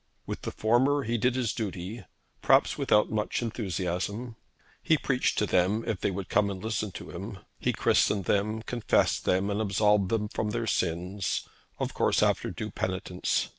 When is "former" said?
0.51-1.03